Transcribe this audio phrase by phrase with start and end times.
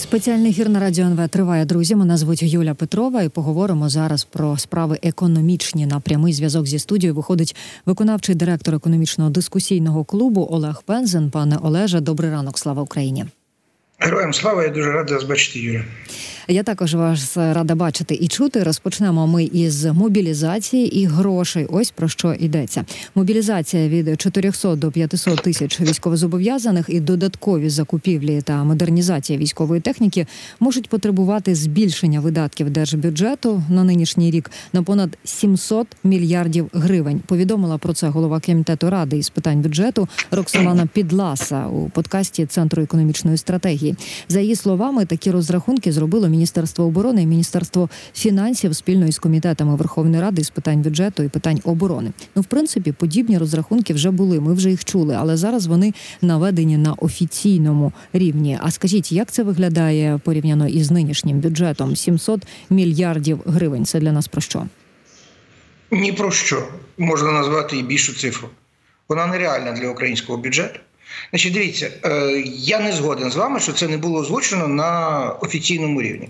[0.00, 1.64] Спеціальний гір на радіо НВ триває.
[1.64, 5.86] Друзі, мене звуть Юля Петрова, і поговоримо зараз про справи економічні.
[5.86, 11.30] На прямий зв'язок зі студією виходить виконавчий директор економічного дискусійного клубу Олег Пензен.
[11.30, 12.58] Пане Олеже, добрий ранок.
[12.58, 13.24] Слава Україні.
[13.98, 15.84] Героям слава, я дуже радий вас бачити, Юрія.
[16.48, 18.62] Я також вас рада бачити і чути.
[18.62, 21.66] Розпочнемо ми із мобілізації і грошей.
[21.70, 22.84] Ось про що йдеться.
[23.14, 30.26] Мобілізація від 400 до 500 тисяч військовозобов'язаних і додаткові закупівлі та модернізація військової техніки
[30.60, 37.20] можуть потребувати збільшення видатків держбюджету на нинішній рік на понад 700 мільярдів гривень.
[37.26, 43.36] Повідомила про це голова комітету ради із питань бюджету Роксолана Підласа у подкасті Центру економічної
[43.36, 43.96] стратегії.
[44.28, 50.22] За її словами, такі розрахунки зробило Міністерство оборони і Міністерство фінансів спільно із комітетами Верховної
[50.22, 52.12] Ради з питань бюджету і питань оборони.
[52.34, 54.40] Ну, в принципі, подібні розрахунки вже були.
[54.40, 58.58] Ми вже їх чули, але зараз вони наведені на офіційному рівні.
[58.62, 61.96] А скажіть, як це виглядає порівняно із нинішнім бюджетом?
[61.96, 63.84] 700 мільярдів гривень.
[63.84, 64.66] Це для нас про що?
[65.90, 66.68] Ні про що
[66.98, 68.48] можна назвати і більшу цифру.
[69.08, 70.80] Вона нереальна для українського бюджету.
[71.30, 76.02] Значить, дивіться, е, я не згоден з вами, що це не було озвучено на офіційному
[76.02, 76.28] рівні.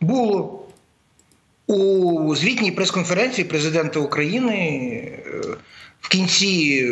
[0.00, 0.64] Було
[1.66, 5.40] у звітній прес-конференції президента України е,
[6.00, 6.84] в кінці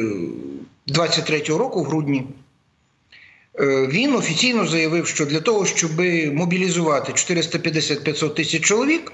[0.88, 2.26] 23-го року, в грудні,
[3.60, 5.90] е, він офіційно заявив, що для того, щоб
[6.32, 9.12] мобілізувати 450-500 тисяч чоловік,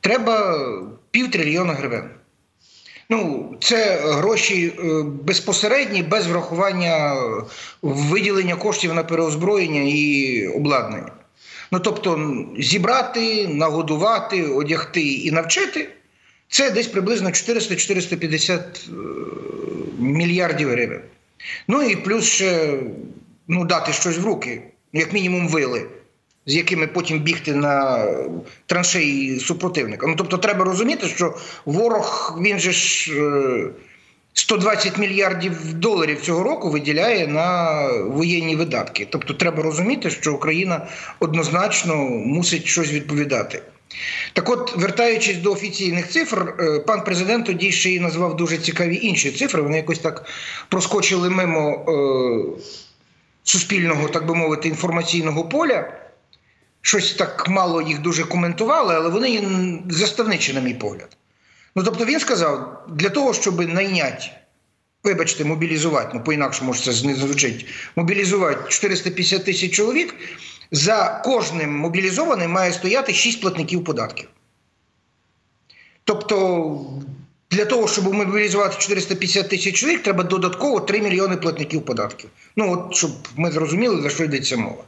[0.00, 0.58] треба
[1.10, 2.10] півтрильйона гривень.
[3.10, 7.16] Ну, це гроші е, безпосередні, без врахування
[7.82, 11.12] виділення коштів на переозброєння і обладнання.
[11.72, 15.88] Ну тобто, зібрати, нагодувати, одягти і навчити
[16.48, 18.62] це десь приблизно 400-450 е,
[19.98, 21.00] мільярдів гривень.
[21.68, 22.80] Ну і плюс ще
[23.48, 25.86] ну, дати щось в руки, як мінімум, вили
[26.48, 28.04] з якими потім бігти на
[28.66, 30.06] траншеї супротивника.
[30.06, 33.12] Ну тобто, треба розуміти, що ворог він же ж
[34.32, 39.06] 120 е, мільярдів доларів цього року виділяє на воєнні видатки.
[39.10, 40.86] Тобто, треба розуміти, що Україна
[41.18, 43.62] однозначно мусить щось відповідати.
[44.32, 48.98] Так, от, вертаючись до офіційних цифр, е, пан президент тоді ще й назвав дуже цікаві
[49.02, 49.62] інші цифри.
[49.62, 50.24] Вони якось так
[50.68, 52.62] проскочили мимо е,
[53.44, 56.07] суспільного, так би мовити, інформаційного поля
[56.88, 59.42] щось так мало їх дуже коментували, але вони
[59.90, 61.16] заставничі, на мій погляд.
[61.76, 64.24] Ну тобто він сказав, для того, щоб найняти,
[65.04, 67.66] вибачте, мобілізувати, ну по-інакшому ж це не звучить,
[67.96, 70.14] мобілізувати 450 тисяч чоловік,
[70.70, 74.28] за кожним мобілізованим має стояти 6 платників податків.
[76.04, 76.36] Тобто,
[77.50, 82.30] для того, щоб мобілізувати 450 тисяч чоловік, треба додатково 3 мільйони платників податків.
[82.56, 84.84] Ну, от, щоб ми зрозуміли, за що йдеться мова.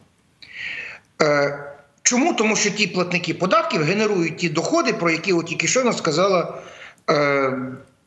[1.23, 1.70] Е,
[2.11, 2.35] Чому?
[2.35, 6.63] Тому що ті платники податків генерують ті доходи, про які от тільки що сказала
[7.11, 7.59] е,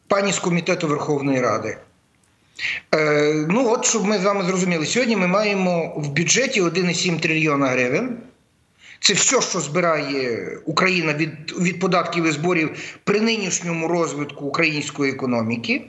[0.07, 1.77] пані з комітету Верховної Ради.
[2.95, 7.67] Е, Ну, от щоб ми з вами зрозуміли, сьогодні ми маємо в бюджеті 1,7 трильйона
[7.67, 8.17] гривень.
[8.99, 15.81] Це все, що збирає Україна від, від податків і зборів при нинішньому розвитку української економіки,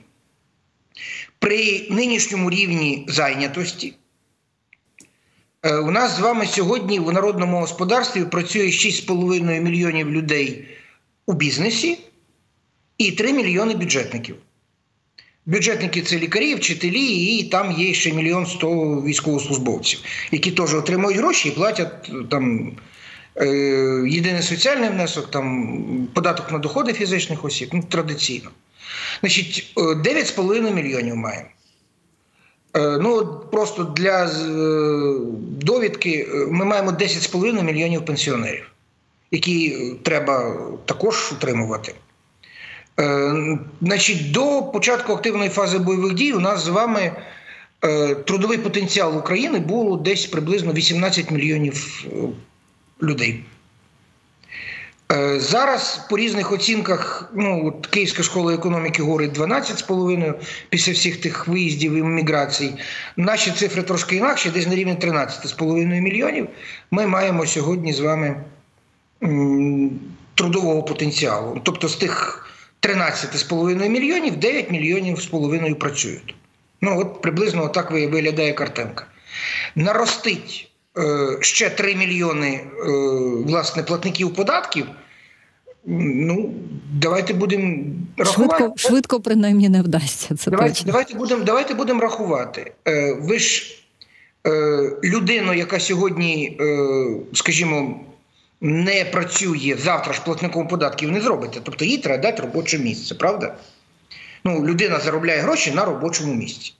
[1.39, 3.93] при нинішньому рівні зайнятості.
[5.65, 10.67] Е, у нас з вами сьогодні в народному господарстві працює 6,5 мільйонів людей
[11.25, 11.99] у бізнесі
[12.97, 14.35] і 3 мільйони бюджетників.
[15.45, 19.99] Бюджетники це лікарі, вчителі, і там є ще мільйон сто військовослужбовців,
[20.31, 22.71] які теж отримують гроші і платять там
[23.35, 23.47] е,
[24.07, 28.49] єдиний соціальний внесок, там податок на доходи фізичних осіб, ну традиційно.
[29.19, 31.49] Значить, 9,5 е, мільйонів маємо.
[32.75, 34.29] Е, ну просто для е,
[35.61, 38.71] довідки е, ми маємо 10,5 мільйонів пенсіонерів,
[39.31, 41.93] які треба також утримувати.
[43.81, 47.11] Значить, До початку активної фази бойових дій у нас з вами
[48.25, 52.05] трудовий потенціал України було десь приблизно 18 мільйонів
[53.01, 53.43] людей.
[55.11, 60.33] Е, зараз по різних оцінках ну, от Київська школа економіки говорить 12,5
[60.69, 62.73] після всіх тих виїздів і міграцій.
[63.17, 66.47] Наші цифри трошки інакші, десь на рівні 13,5 мільйонів.
[66.91, 68.43] Ми маємо сьогодні з вами
[70.35, 71.61] трудового потенціалу.
[71.63, 72.47] Тобто з тих
[72.81, 76.35] 13,5 мільйонів 9 мільйонів з половиною працюють.
[76.81, 79.05] Ну, от приблизно так виглядає картинка.
[79.75, 80.71] Наростить
[81.39, 82.89] ще 3 мільйони е,
[83.45, 84.85] власне платників податків.
[85.87, 86.53] Ну,
[86.93, 87.83] давайте будемо
[88.17, 88.57] рахувати.
[88.57, 90.35] Швидко, швидко принаймні не вдасться.
[90.35, 90.91] Це Давайте точно.
[90.91, 92.71] давайте будемо давайте будемо рахувати.
[92.87, 93.75] Е, ви ж
[94.47, 94.51] е,
[95.03, 97.99] людину, яка сьогодні, е, скажімо,
[98.61, 101.59] не працює завтра ж платником податків, не зробите.
[101.63, 103.55] Тобто їй треба дати робоче місце, правда?
[104.43, 106.73] Ну, людина заробляє гроші на робочому місці.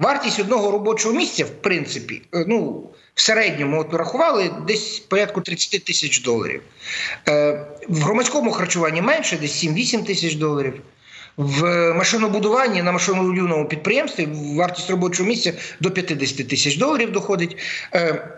[0.00, 5.84] Вартість одного робочого місця, в принципі, е, ну, в середньому от рахували десь порядку 30
[5.84, 6.62] тисяч доларів.
[7.28, 10.82] Е, в громадському харчуванні менше, десь 7-8 тисяч доларів.
[11.36, 17.56] В машинобудуванні на машинобудівному підприємстві вартість робочого місця до 50 тисяч доларів доходить.
[17.94, 18.28] Е,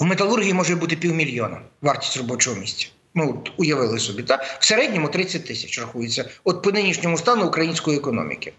[0.00, 2.86] у металургії може бути півмільйона вартість робочого місця.
[3.14, 4.56] Ну, от уявили собі, так?
[4.60, 8.52] В середньому 30 тисяч рахується от по нинішньому стану української економіки.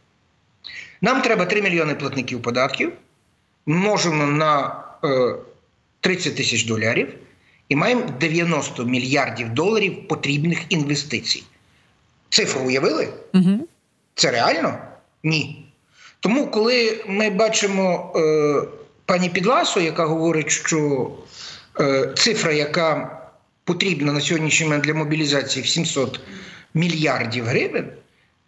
[1.02, 2.94] Нам треба 3 мільйони платників податків,
[3.66, 5.36] множимо на е,
[6.00, 7.14] 30 тисяч доларів
[7.70, 11.44] і маємо 90 мільярдів доларів потрібних інвестицій.
[12.30, 13.10] Цифру уявили?
[13.34, 13.68] Угу.
[14.16, 14.78] Це реально?
[15.24, 15.66] Ні.
[16.20, 18.68] Тому, коли ми бачимо е,
[19.06, 21.12] пані Підласу, яка говорить, що
[21.80, 23.18] е, цифра, яка
[23.64, 26.20] потрібна на сьогоднішній момент для мобілізації в 700
[26.74, 27.90] мільярдів гривень,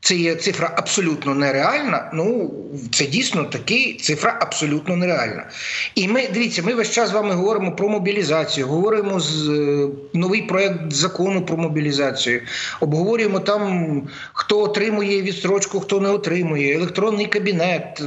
[0.02, 2.12] це є цифра абсолютно нереальна.
[2.14, 2.54] Ну
[2.92, 5.50] це дійсно таки цифра абсолютно нереальна.
[5.96, 10.42] І ми дивіться, ми весь час з вами говоримо про мобілізацію, говоримо з е, новий
[10.42, 12.42] проект закону про мобілізацію,
[12.80, 14.04] обговорюємо там,
[14.34, 18.04] хто отримує відстрочку, хто не отримує, електронний кабінет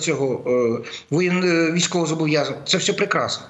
[0.00, 0.44] цього
[1.12, 2.58] е, е, військового зобов'язання.
[2.66, 3.46] Це все прекрасно.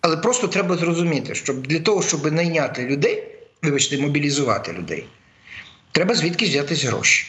[0.00, 3.24] Але просто треба зрозуміти, що для того, щоб найняти людей,
[3.62, 5.06] вибачте, мобілізувати людей.
[5.96, 7.26] Треба звідки взятись гроші.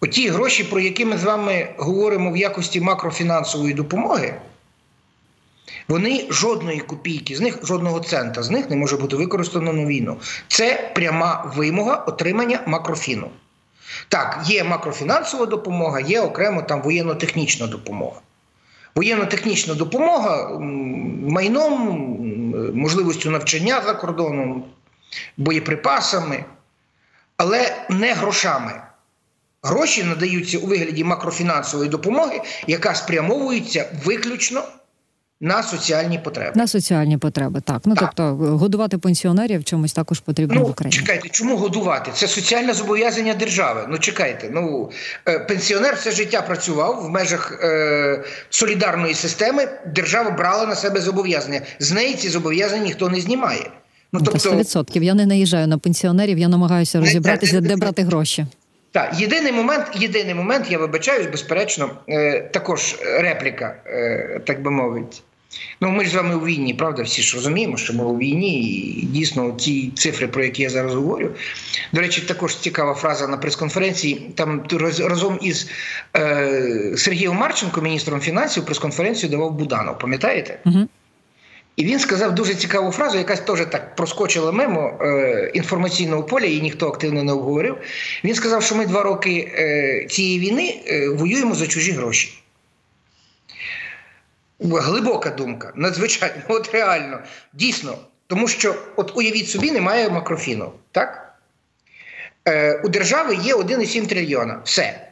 [0.00, 4.34] Оті гроші, про які ми з вами говоримо в якості макрофінансової допомоги,
[5.88, 10.16] вони жодної копійки з них, жодного цента з них не може бути використано на війну.
[10.48, 13.30] Це пряма вимога отримання макрофіну.
[14.08, 18.20] Так, є макрофінансова допомога, є окремо там воєнно-технічна допомога.
[18.94, 20.58] Воєнно-технічна допомога
[21.28, 21.72] майном,
[22.74, 24.64] можливістю навчання за кордоном,
[25.36, 26.44] боєприпасами
[27.42, 28.72] але не грошами.
[29.62, 34.62] Гроші надаються у вигляді макрофінансової допомоги, яка спрямовується виключно
[35.40, 36.52] на соціальні потреби.
[36.54, 37.80] На соціальні потреби, так.
[37.84, 38.12] Ну Так.
[38.16, 40.96] тобто годувати пенсіонерів чомусь також потрібно в Ну, Україні.
[41.00, 42.10] чекайте, чому годувати?
[42.14, 43.84] Це соціальне зобов'язання держави.
[43.88, 44.90] Ну чекайте, ну
[45.28, 49.68] е, пенсіонер все життя працював в межах е, солідарної системи.
[49.86, 51.60] Держава брала на себе зобов'язання.
[51.78, 53.70] З неї ці зобов'язання ніхто не знімає.
[54.12, 55.02] Ну Та тобто, 100%.
[55.02, 58.46] Я не наїжджаю на пенсіонерів, я намагаюся розібратися, де брати гроші.
[58.90, 65.16] Так, єдиний момент, єдиний момент, я вибачаюсь, безперечно, е, також репліка, е, так би мовити.
[65.80, 68.62] Ну, ми ж з вами у війні, правда, всі ж розуміємо, що ми у війні,
[68.62, 71.30] і дійсно ті цифри, про які я зараз говорю.
[71.92, 74.30] До речі, також цікава фраза на прес-конференції.
[74.34, 75.68] Там роз- разом із
[76.16, 79.98] е, Сергієм Марченко, міністром фінансів, прес-конференцію давав Буданов.
[79.98, 80.58] Пам'ятаєте?
[80.66, 80.78] Угу.
[81.76, 86.60] І він сказав дуже цікаву фразу, яка теж так проскочила мимо е, інформаційного поля, її
[86.60, 87.76] ніхто активно не обговорив.
[88.24, 92.42] Він сказав, що ми два роки е, цієї війни е, воюємо за чужі гроші.
[94.60, 97.18] Глибока думка, надзвичайно, от реально,
[97.52, 97.98] дійсно.
[98.26, 100.72] Тому що, от уявіть собі, немає макрофіну.
[100.92, 101.34] Так?
[102.48, 104.60] Е, у держави є 1,7 трильйона.
[104.64, 105.11] Все.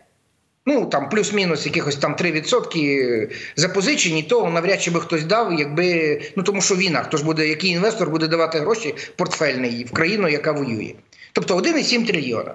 [0.73, 6.21] Ну, там плюс-мінус якихось там 3% запозичені, то навряд чи би хтось дав, якби.
[6.37, 10.29] Ну тому що війна, хто ж буде, який інвестор буде давати гроші портфельний в країну,
[10.29, 10.95] яка воює.
[11.33, 12.55] Тобто 1,7 трильйона.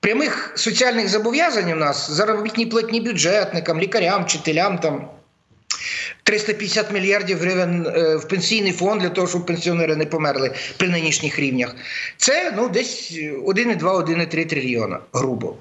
[0.00, 5.08] Прямих соціальних зобов'язань у нас заробітні платні бюджетникам, лікарям, вчителям там.
[6.22, 11.38] 350 мільярдів гривень е, в пенсійний фонд для того, щоб пенсіонери не померли при нинішніх
[11.38, 11.76] рівнях.
[12.16, 15.56] Це ну, десь 1,2-1,3 трильйона, грубо.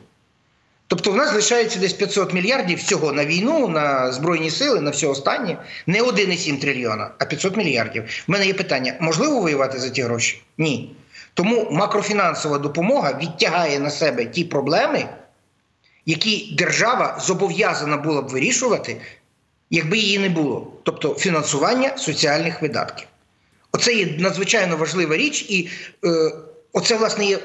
[0.88, 5.08] Тобто в нас лишається десь 500 мільярдів всього на війну, на збройні сили, на все
[5.08, 5.58] останнє.
[5.88, 8.04] Не 1,7 трильйона, а 500 мільярдів.
[8.28, 10.42] У мене є питання: можливо воювати за ті гроші?
[10.58, 10.96] Ні.
[11.34, 15.06] Тому макрофінансова допомога відтягає на себе ті проблеми,
[16.06, 19.02] які держава зобов'язана була б вирішувати,
[19.70, 20.74] якби її не було.
[20.84, 23.08] Тобто фінансування соціальних видатків.
[23.72, 25.70] Оце є надзвичайно важлива річ, і
[26.06, 26.32] е,
[26.74, 27.40] оце, власне, є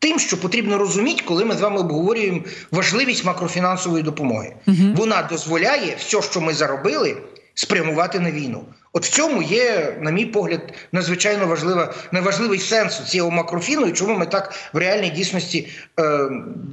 [0.00, 2.40] тим, що потрібно розуміти, коли ми з вами обговорюємо
[2.70, 4.54] важливість макрофінансової допомоги.
[4.66, 4.94] Мгм.
[4.96, 7.16] Вона дозволяє все, що ми заробили,
[7.54, 8.64] спрямувати на війну.
[8.92, 10.60] От в цьому є, на мій погляд,
[10.92, 15.68] надзвичайно важлива, найважливий сенс цього макрофіну, і чому ми так в реальній дійсності
[16.00, 16.28] е,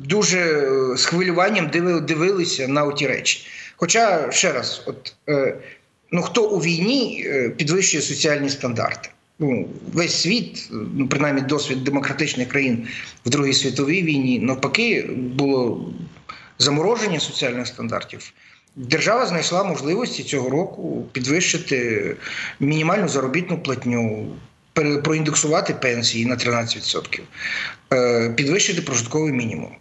[0.05, 3.47] дуже е, з хвилюванням диви- дивилися на оті речі.
[3.75, 5.55] Хоча, ще раз, от, е,
[6.11, 9.09] ну хто у війні е, підвищує соціальні стандарти?
[9.39, 12.87] Ну, весь світ, ну принаймні досвід демократичних країн
[13.25, 15.89] в Другій світовій війні, навпаки, було
[16.59, 18.33] замороження соціальних стандартів.
[18.75, 22.15] Держава знайшла можливості цього року підвищити
[22.59, 24.27] мінімальну заробітну платню,
[25.03, 27.21] проіндексувати пенсії на 13%,
[27.93, 29.75] е, підвищити прожитковий мінімум.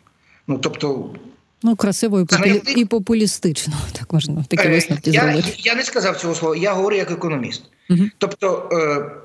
[0.47, 1.15] Ну тобто,
[1.63, 2.63] ну красиво і, популі...
[2.77, 5.55] і популістично, так можна такі висновки я, зробити.
[5.59, 7.63] Я не сказав цього слова, я говорю як економіст.
[7.91, 8.03] Угу.
[8.19, 8.69] Тобто,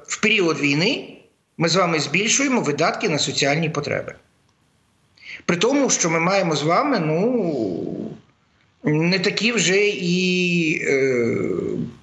[0.07, 1.17] в період війни
[1.57, 4.15] ми з вами збільшуємо видатки на соціальні потреби.
[5.45, 8.11] При тому, що ми маємо з вами, ну
[8.83, 11.27] не такі вже і е,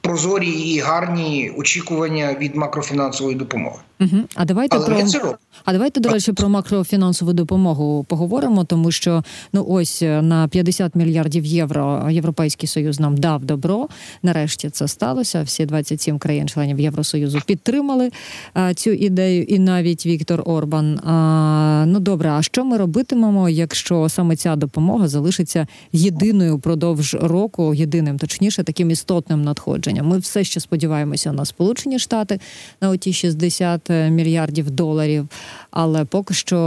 [0.08, 3.78] прозорі і гарні очікування від макрофінансової допомоги.
[4.00, 4.16] Угу.
[4.34, 9.22] А давайте Але про це а давайте до речі про макрофінансову допомогу поговоримо, тому що
[9.52, 13.88] ну ось на 50 мільярдів євро Європейський союз нам дав добро.
[14.22, 15.42] Нарешті це сталося.
[15.42, 18.10] Всі 27 країн-членів Євросоюзу підтримали
[18.54, 20.98] а, цю ідею, і навіть Віктор Орбан.
[20.98, 27.74] А, Ну добре, а що ми робитимемо, якщо саме ця допомога залишиться єдиною впродовж року,
[27.74, 29.97] єдиним, точніше, таким істотним надходженням?
[30.02, 32.40] Ми все ще сподіваємося на Сполучені Штати
[32.80, 35.28] на оті 60 мільярдів доларів.
[35.70, 36.58] Але поки що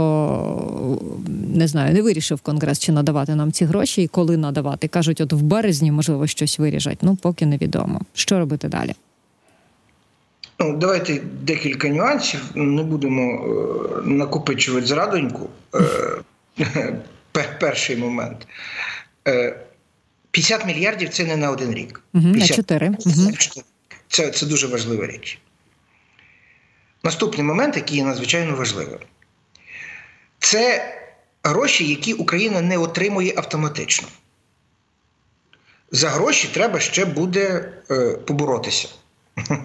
[1.54, 4.88] не знаю, не вирішив конгрес, чи надавати нам ці гроші і коли надавати.
[4.88, 6.98] кажуть, от в березні можливо щось виріжать.
[7.02, 8.00] Ну поки невідомо.
[8.14, 8.94] Що робити далі?
[10.58, 12.40] Ну, давайте декілька нюансів.
[12.54, 15.48] Не будемо е, накопичувати зрадоньку.
[16.74, 16.94] Е,
[17.60, 18.46] перший момент.
[19.28, 19.56] Е,
[20.32, 22.02] 50 мільярдів це не на один рік.
[22.14, 22.88] Угу, На 4.
[22.88, 23.32] Угу.
[24.08, 25.38] Це, це дуже важлива річ.
[27.04, 28.98] Наступний момент, який є надзвичайно важливим,
[30.38, 30.94] це
[31.42, 34.08] гроші, які Україна не отримує автоматично.
[35.90, 38.88] За гроші треба ще буде е, поборотися.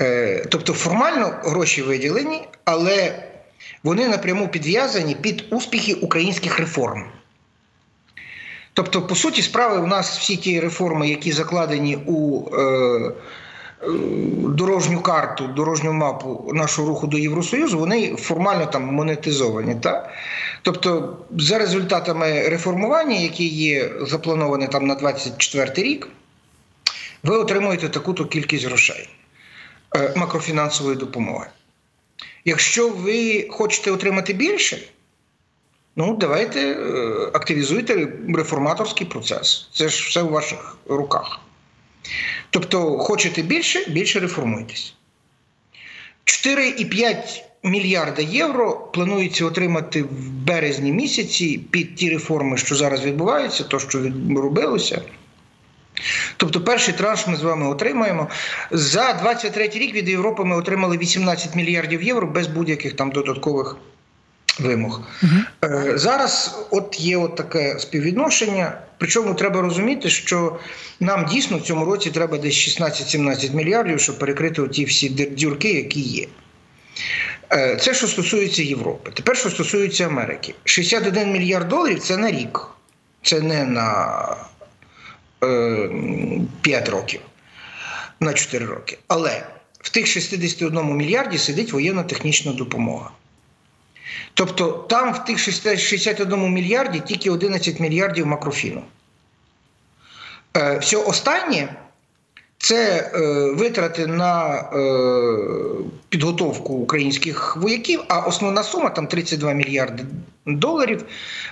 [0.00, 3.22] Е, тобто формально гроші виділені, але
[3.82, 7.04] вони напряму підв'язані під успіхи українських реформ.
[8.76, 13.12] Тобто, по суті, справи, у нас всі ті реформи, які закладені у е,
[13.82, 13.88] Е,
[14.48, 19.74] дорожню карту, дорожню мапу нашого руху до Євросоюзу, вони формально там монетизовані.
[19.80, 20.10] Так?
[20.62, 26.08] Тобто, за результатами реформування, які є заплановані там на 24 рік,
[27.22, 29.08] ви отримуєте таку-то кількість грошей
[29.96, 31.46] е, макрофінансової допомоги.
[32.44, 34.78] Якщо ви хочете отримати більше,
[35.96, 39.68] ну давайте е, активізуйте реформаторський процес.
[39.72, 41.40] Це ж все у ваших руках.
[42.50, 44.94] Тобто, хочете більше, більше реформуйтесь.
[46.24, 53.78] 4,5 мільярда євро планується отримати в березні місяці під ті реформи, що зараз відбуваються, то,
[53.78, 55.02] що робилося.
[56.36, 58.28] Тобто, перший транш ми з вами отримаємо.
[58.70, 63.76] За 23 рік від Європи ми отримали 18 мільярдів євро без будь-яких там додаткових
[64.60, 65.00] вимог.
[65.22, 65.98] Угу.
[65.98, 68.72] Зараз от є от таке співвідношення.
[68.98, 70.58] Причому треба розуміти, що
[71.00, 76.00] нам дійсно в цьому році треба десь 16-17 мільярдів, щоб перекрити ті всі дірки, які
[76.00, 76.26] є.
[77.52, 79.10] Е, це що стосується Європи.
[79.14, 82.60] Тепер, що стосується Америки, 61 мільярд доларів це на рік,
[83.22, 84.36] це не на
[85.44, 85.90] е,
[86.62, 87.20] 5 років,
[88.20, 88.98] на 4 роки.
[89.08, 89.46] Але
[89.80, 93.10] в тих 61 мільярді сидить воєнна технічна допомога.
[94.34, 98.82] Тобто там в тих 61 мільярді тільки 11 мільярдів макрофіну.
[100.56, 101.68] Е, все останнє
[102.58, 103.20] це е,
[103.52, 104.64] витрати на е,
[106.08, 110.04] підготовку українських вояків, а основна сума там 32 мільярди
[110.46, 111.04] доларів,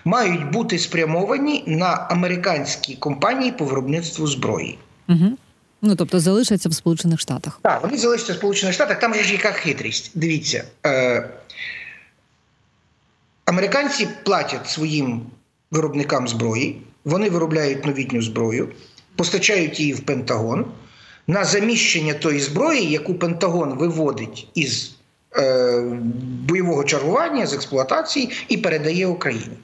[0.04, 4.78] мають бути спрямовані на американські компанії по виробництву зброї.
[5.08, 5.36] Угу.
[5.82, 7.58] Ну тобто залишаться в Сполучених Штатах.
[7.62, 8.98] Так, вони залишаться в Сполучених Штатах.
[8.98, 10.10] Там же ж яка хитрість.
[10.14, 10.64] Дивіться.
[10.86, 11.28] Е,
[13.44, 15.26] Американці платять своїм
[15.70, 18.68] виробникам зброї, вони виробляють новітню зброю,
[19.16, 20.66] постачають її в Пентагон
[21.26, 24.96] на заміщення тої зброї, яку Пентагон виводить із
[25.36, 25.80] е,
[26.48, 29.58] бойового чергування, з експлуатації і передає Україні.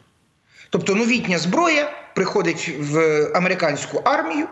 [0.71, 4.47] Тобто новітня зброя приходить в американську армію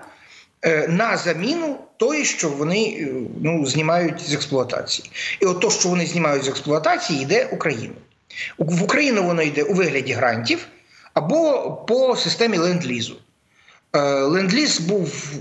[0.62, 5.11] е, на заміну тої, що вони е, ну, знімають з експлуатації.
[5.40, 7.94] І от то, що вони знімають з експлуатації, йде Україну.
[8.59, 10.66] В Україну воно йде у вигляді грантів
[11.14, 13.16] або по системі ленд-лізу.
[13.92, 15.33] Е, ленд-ліз був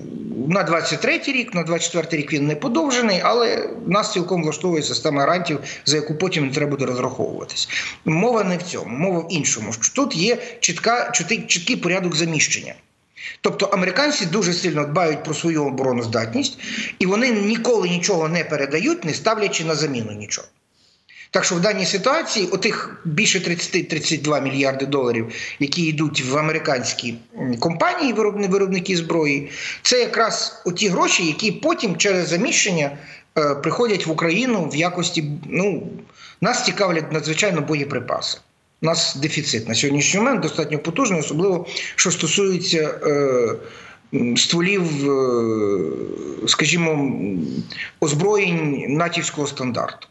[0.47, 5.59] на 23 рік, на 24 рік він не подовжений, але нас цілком влаштовує система грантів,
[5.85, 7.69] за яку потім не треба буде розраховуватись.
[8.05, 9.71] Мова не в цьому, мова в іншому.
[9.95, 11.11] Тут є чітка,
[11.47, 12.73] чіткий порядок заміщення.
[13.41, 16.59] Тобто американці дуже сильно дбають про свою обороноздатність,
[16.99, 20.47] і вони ніколи нічого не передають, не ставлячи на заміну нічого.
[21.31, 27.15] Так що в даній ситуації отих більше 30-32 мільярди доларів, які йдуть в американські
[27.59, 28.13] компанії,
[28.47, 29.49] виробники зброї,
[29.81, 32.97] це якраз оті гроші, які потім через заміщення
[33.37, 35.23] е, приходять в Україну в якості.
[35.49, 35.87] Ну
[36.41, 38.37] нас цікавлять надзвичайно боєприпаси.
[38.81, 42.99] У нас дефіцит на сьогоднішній момент достатньо потужний, особливо що стосується.
[43.05, 43.55] Е,
[44.37, 47.11] Стволів, е, скажімо,
[47.99, 50.07] озброєнь натівського стандарту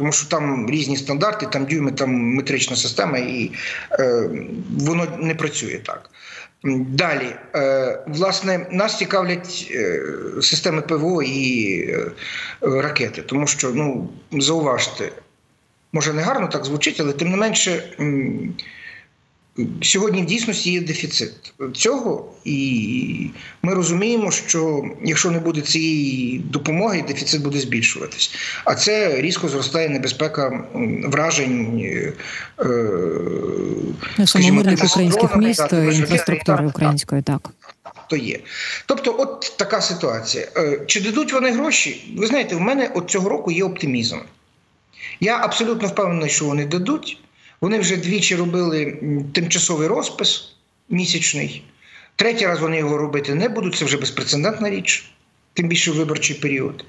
[0.00, 3.52] тому що там різні стандарти, там дюйми, там метрична система, і
[3.92, 4.30] е,
[4.78, 6.10] воно не працює так.
[6.88, 10.02] Далі, е, власне, нас цікавлять е,
[10.42, 12.12] системи ПВО і е,
[12.60, 15.12] ракети, тому що, ну, зауважте,
[15.92, 17.82] може не гарно так звучить, але тим не менше.
[19.82, 23.30] Сьогодні в дійсності є дефіцит цього, і
[23.62, 28.34] ми розуміємо, що якщо не буде цієї допомоги, дефіцит буде збільшуватись.
[28.64, 30.64] А це різко зростає небезпека
[31.04, 31.80] вражень
[32.58, 37.50] е, самомирних українських міст інфраструктури української, так.
[38.10, 38.38] То є.
[38.86, 40.48] Тобто, от така ситуація.
[40.56, 42.14] Е, чи дадуть вони гроші?
[42.18, 44.18] Ви знаєте, в мене от цього року є оптимізм.
[45.20, 47.18] Я абсолютно впевнений, що вони дадуть.
[47.60, 48.98] Вони вже двічі робили
[49.34, 50.54] тимчасовий розпис
[50.88, 51.64] місячний.
[52.16, 53.76] Третій раз вони його робити не будуть.
[53.76, 55.10] Це вже безпрецедентна річ,
[55.52, 56.84] тим більше виборчий період.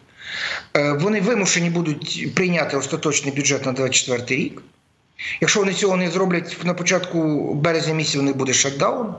[0.74, 4.62] Е, вони вимушені будуть прийняти остаточний бюджет на 2024 рік.
[5.42, 9.14] Якщо вони цього не зроблять на початку березня місяця, у них буде шатдаун.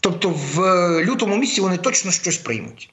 [0.00, 0.60] Тобто в
[1.04, 2.90] лютому місяці вони точно щось приймуть.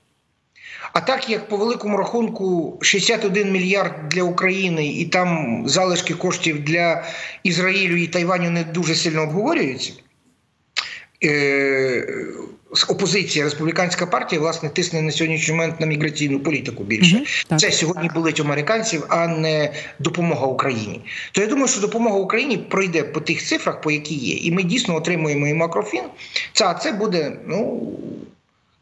[0.94, 7.04] А так як по великому рахунку 61 мільярд для України і там залишки коштів для
[7.44, 9.94] Ізраїлю і Тайваню не дуже сильно обговорюються.
[11.24, 12.26] Е,
[12.90, 17.16] опозиція, республіканська партія, власне, тисне на сьогоднішній момент на міграційну політику більше.
[17.16, 21.02] Mm-hmm, Це сьогодні болить американців, а не допомога Україні.
[21.32, 24.36] То я думаю, що допомога Україні пройде по тих цифрах, по які є.
[24.36, 26.04] І ми дійсно отримуємо і макрофін.
[26.54, 27.84] Це, це буде ну,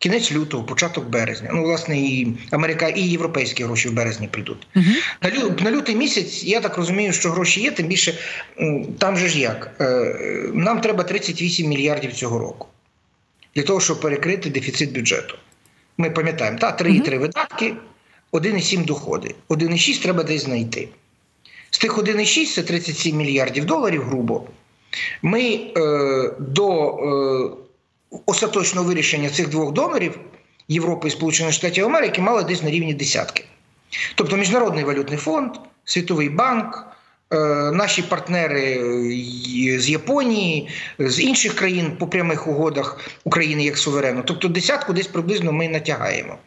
[0.01, 1.49] кінець лютого, початок березня.
[1.53, 4.67] Ну, власне, і Америка, і європейські гроші в березні прийдуть.
[4.75, 4.83] -huh.
[5.21, 8.13] На на лютий місяць, я так розумію, що гроші є, тим більше
[8.97, 9.71] там же ж як.
[9.81, 10.15] Е,
[10.53, 12.67] нам треба 38 мільярдів цього року
[13.55, 15.35] для того, щоб перекрити дефіцит бюджету.
[15.97, 17.17] Ми пам'ятаємо, та 3,3 uh -huh.
[17.19, 17.73] видатки,
[18.31, 19.35] 1,7 доходи.
[19.49, 20.89] 1,6 треба десь знайти.
[21.69, 24.43] З тих 1,6 це 37 мільярдів доларів, грубо.
[25.21, 27.60] Ми е, до е,
[28.25, 30.19] остаточного вирішення цих двох донорів
[30.67, 33.45] Європи і Сполучених Штатів Америки мали десь на рівні десятки.
[34.15, 35.51] Тобто Міжнародний валютний фонд,
[35.85, 36.87] Світовий банк,
[37.33, 37.37] е,
[37.71, 38.81] наші партнери
[39.79, 40.69] з Японії,
[40.99, 44.23] з інших країн по прямих угодах України як суверену.
[44.25, 46.37] Тобто десятку десь приблизно ми натягаємо.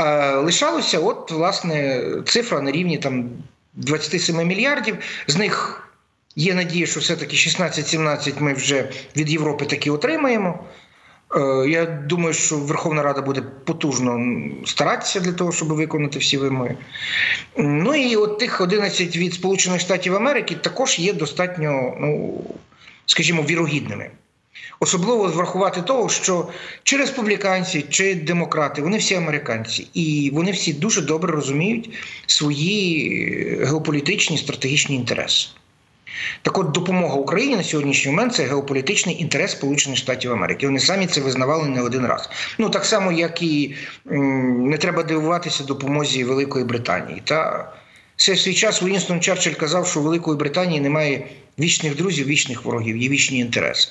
[0.00, 3.30] Е, лишалося, от, власне, цифра на рівні там
[3.74, 4.96] 27 мільярдів.
[5.26, 5.85] З них
[6.36, 10.64] Є надія, що все-таки 16-17 ми вже від Європи таки отримаємо.
[11.36, 14.20] Е, я думаю, що Верховна Рада буде потужно
[14.66, 16.76] старатися для того, щоб виконати всі вимоги.
[17.56, 22.40] Ну і от тих 11 від Сполучених Штатів Америки також є достатньо, ну
[23.06, 24.10] скажімо, вірогідними.
[24.80, 26.48] Особливо врахувати того, що
[26.82, 31.90] чи республіканці, чи демократи, вони всі американці, і вони всі дуже добре розуміють
[32.26, 35.48] свої геополітичні стратегічні інтереси.
[36.42, 40.66] Так от допомога Україні на сьогоднішній момент це геополітичний інтерес Сполучених Штатів Америки.
[40.66, 42.30] Вони самі це визнавали не один раз.
[42.58, 43.74] Ну так само, як і
[44.04, 47.22] не треба дивуватися допомозі Великої Британії.
[47.24, 47.72] Та
[48.16, 51.26] все в свій час Вінстон Черчилль казав, що у Великої Британії немає
[51.58, 53.88] вічних друзів, вічних ворогів, є вічні інтереси.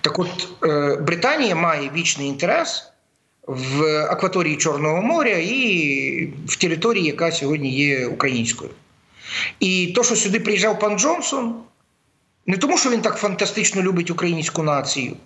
[0.00, 2.90] Так, от е, Британія має вічний інтерес.
[3.46, 8.70] В акваторії Чорного моря і в території, яка сьогодні є українською.
[9.60, 11.54] І то, що сюди приїжджав пан Джонсон,
[12.46, 15.16] не тому, що він так фантастично любить українську націю,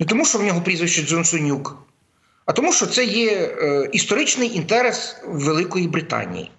[0.00, 1.76] не тому, що в нього прізвище Джонсонюк,
[2.46, 6.50] а тому, що це є е, історичний інтерес Великої Британії.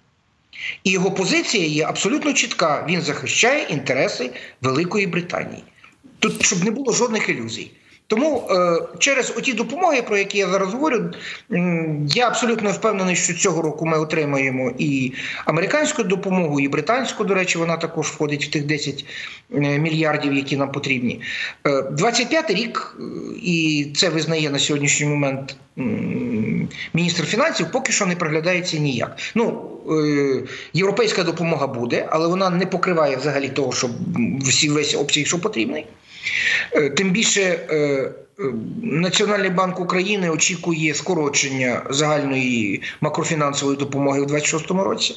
[0.84, 2.86] І його позиція є абсолютно чітка.
[2.88, 4.30] Він захищає інтереси
[4.62, 5.64] Великої Британії.
[6.18, 7.70] Тут щоб не було жодних ілюзій.
[8.06, 11.10] Тому е, через оті допомоги, про які я зараз говорю,
[12.06, 15.12] я абсолютно впевнений, що цього року ми отримаємо і
[15.44, 19.04] американську допомогу, і британську, до речі, вона також входить в тих 10
[19.54, 21.20] е, мільярдів, які нам потрібні.
[21.92, 23.02] 25 й рік, е,
[23.42, 25.56] і це визнає на сьогоднішній момент
[26.94, 29.16] міністр фінансів, поки що не проглядається ніяк.
[29.34, 29.70] Ну,
[30.72, 33.90] європейська допомога буде, але вона не покриває взагалі того, що
[34.40, 35.86] всі весь обсяг, що потрібний.
[36.96, 38.10] Тим більше е, е,
[38.82, 45.16] Національний банк України очікує скорочення загальної макрофінансової допомоги в 26-му році,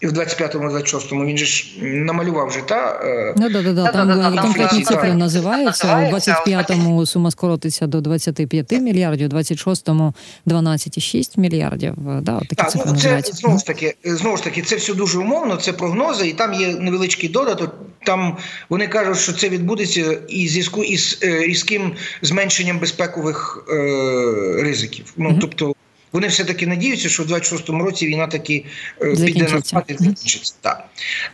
[0.00, 3.92] і в 25-му, 26-му він же ж намалював вже та е, Ну да, да, да.
[3.92, 6.08] Там там конкретні цифри називаються.
[6.10, 10.14] У 25-му сума скоротиться до 25 мільярдів, у 26-му
[10.46, 11.94] 12,6 мільярдів.
[12.20, 14.94] Да, от такі Так, цифри ну це знову ж таки, знову ж таки, це все
[14.94, 17.74] дуже умовно, це прогнози, і там є невеличкий додаток.
[18.04, 18.36] Там
[18.68, 25.12] вони кажуть, що це відбудеться і зв'язку із е, різким зменшенням безпекових е, ризиків.
[25.16, 25.74] Ну тобто.
[26.12, 28.64] Вони все таки надіються, що в 26-му році війна таки
[29.02, 30.54] е, піде на спад і закінчиться.
[30.60, 30.84] Так.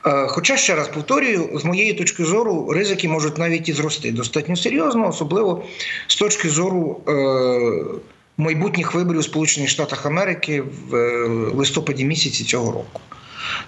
[0.06, 4.56] Е, Хоча ще раз повторюю, з моєї точки зору, ризики можуть навіть і зрости достатньо
[4.56, 5.64] серйозно, особливо
[6.06, 8.00] з точки зору е,
[8.36, 13.00] майбутніх виборів у Сполучених Штатах Америки в е, листопаді місяці цього року.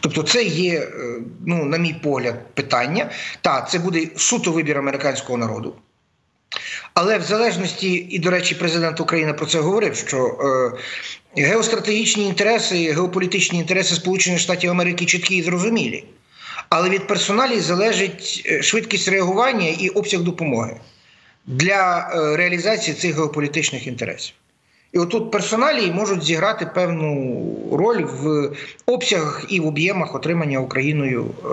[0.00, 0.88] Тобто, це є, е,
[1.46, 3.10] ну, на мій погляд, питання.
[3.40, 5.74] Так, це буде суто вибір американського народу.
[6.94, 10.18] Але в залежності, і, до речі, президент України про це говорив, що
[11.36, 16.04] е, геостратегічні інтереси, геополітичні інтереси Сполучених Штатів Америки чіткі і зрозумілі.
[16.68, 20.76] Але від персоналів залежить е, швидкість реагування і обсяг допомоги
[21.46, 24.34] для е, реалізації цих геополітичних інтересів.
[24.96, 28.50] І отут персоналі можуть зіграти певну роль в
[28.86, 31.48] обсягах і в об'ємах отримання Україною е,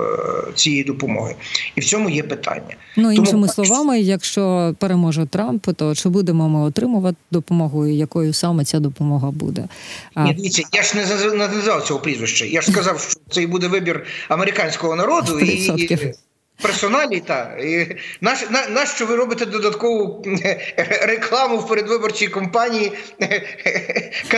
[0.56, 1.36] цієї допомоги.
[1.75, 2.75] І в цьому є питання.
[2.97, 8.34] Ну, іншими поки словами, якщо переможе Трамп, то чи будемо ми отримувати допомогу, і якою
[8.34, 9.67] саме ця допомога буде?
[10.13, 12.45] А, Ні, дивіться, я ж не назвав цього прізвища.
[12.45, 16.13] Я ж сказав, що це і буде вибір американського народу і 100%.
[16.62, 17.20] Персоналі.
[17.20, 20.26] Та і наш на, на що ви робите додаткову
[21.08, 22.92] рекламу в передвиборчій кампанії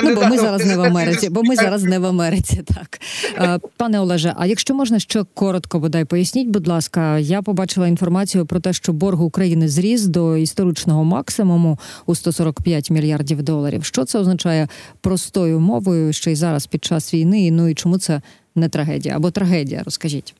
[0.04, 2.64] Ну, бо ми зараз не в Америці, бо ми зараз не в Америці.
[2.76, 3.00] Так
[3.38, 8.46] Е, пане Олеже, а якщо можна ще коротко, бодай поясніть, будь ласка, я побачила інформацію
[8.46, 13.86] про те, що борг України зріс до історичного максимуму у 145 мільярдів доларів.
[13.86, 14.68] Що це означає
[15.02, 17.52] простою мовою, що й зараз під час війни?
[17.52, 18.22] Ну і чому це
[18.56, 19.82] не трагедія або трагедія?
[19.86, 20.36] Розкажіть.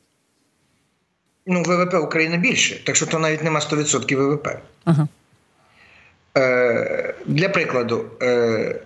[1.46, 4.48] Ну, ВВП України більше, так що то навіть нема 100% ВВП.
[4.84, 5.08] Ага.
[6.38, 8.80] Е, для прикладу, е,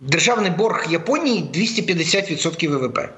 [0.00, 3.08] державний борг Японії 250% ВВП.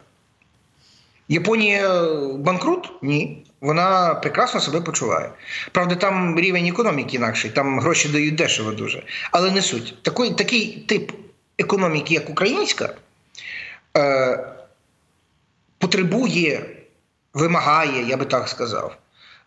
[1.28, 2.92] Японія банкрут?
[3.02, 3.44] Ні.
[3.60, 5.30] Вона прекрасно себе почуває.
[5.72, 9.02] Правда, там рівень економіки інакший, там гроші дають дешево дуже.
[9.30, 10.02] Але не суть.
[10.02, 11.12] Такий, такий тип
[11.58, 12.94] економіки, як українська,
[13.96, 14.44] е,
[15.78, 16.79] потребує,
[17.34, 18.96] вимагає, я би так сказав,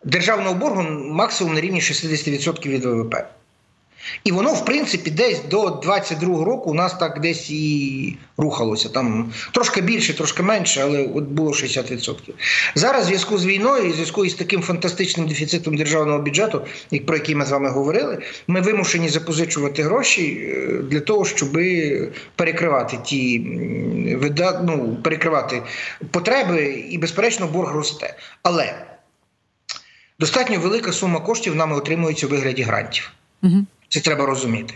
[0.04, 0.82] державного боргу
[1.13, 3.15] максимум на рівні 60% від ВВП.
[4.24, 8.89] І воно, в принципі, десь до 22-го року у нас так десь і рухалося.
[8.89, 12.16] Там трошки більше, трошки менше, але от було 60%.
[12.76, 16.62] Зараз в зв'язку з війною, в зв'язку із таким фантастичним дефіцитом державного бюджету,
[16.92, 21.58] як- про який ми з вами говорили, ми вимушені запозичувати гроші е, для того, щоб
[22.36, 23.39] перекривати ті
[24.22, 25.62] вида, ну, перекривати
[26.12, 28.16] потреби, і, безперечно, борг росте.
[28.44, 28.86] Але
[30.20, 33.12] достатньо велика сума коштів нами отримується у вигляді грантів.
[33.44, 33.66] Угу.
[33.93, 34.73] Це треба розуміти.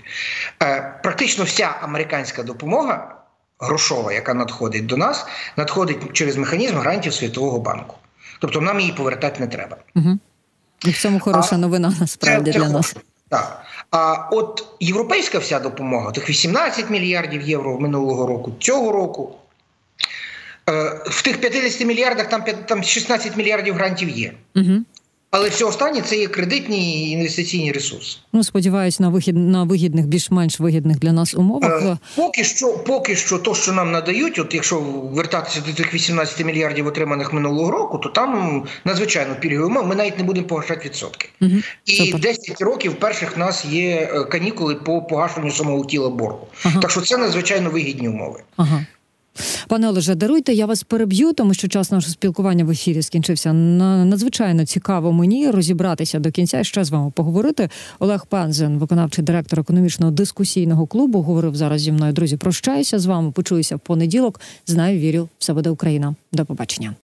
[0.63, 3.15] Е, Практично вся американська допомога
[3.59, 5.25] грошова, яка надходить до нас,
[5.57, 7.95] надходить через механізм грантів Світового банку.
[8.39, 9.77] Тобто нам її повертати не треба.
[9.95, 10.19] Угу.
[10.85, 12.87] І в цьому хороша А, новина насправді Це- це для нас.
[12.93, 13.07] хороше.
[13.29, 13.61] Так.
[13.91, 19.35] А от європейська вся допомога, тих 18 мільярдів євро минулого року, цього року.
[20.69, 24.33] е, В тих 50 мільярдах там, там 16 мільярдів грантів є.
[24.55, 24.71] Угу.
[25.37, 28.17] Але все останнє це є кредитні і інвестиційні ресурси.
[28.33, 31.81] Ну, сподіваюсь, на вихід на вигідних, більш-менш вигідних для нас умовах.
[31.83, 34.79] Е, Поки що, поки що, то, що нам надають, от якщо
[35.13, 40.17] вертатися до тих 18 мільярдів отриманих минулого року, то там надзвичайно пільгові умови, ми навіть
[40.17, 41.29] не будемо погашати відсотки.
[41.41, 41.51] Угу.
[41.85, 42.21] І Супер.
[42.21, 46.47] 10 років перших в нас є е, канікули по погашенню самого тіла боргу.
[46.63, 46.79] Ага.
[46.79, 48.39] Так що це надзвичайно вигідні умови.
[48.57, 48.85] Ага.
[49.67, 53.53] Пане Олеже, даруйте, я вас переб'ю, тому що час нашого спілкування в ефірі скінчився.
[53.53, 57.69] На- Надзвичайно цікаво мені розібратися до кінця і ще з вами поговорити.
[57.99, 62.13] Олег Пензен, виконавчий директор економічного дискусійного клубу, говорив зараз зі мною.
[62.13, 63.31] Друзі, прощаюся з вами.
[63.31, 64.41] Почуюся в понеділок.
[64.67, 66.15] Знаю, вірю, все буде Україна.
[66.33, 66.93] До побачення.